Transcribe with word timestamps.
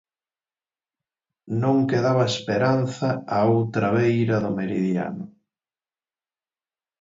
Non 1.61 1.77
quedaba 1.91 2.23
esperanza 2.33 3.09
á 3.35 3.37
outra 3.55 3.87
beira 3.97 4.37
do 4.43 4.51
meridiano 4.59 5.25